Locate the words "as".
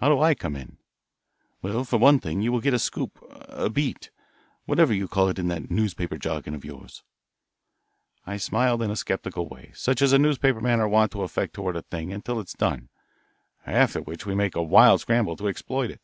10.02-10.12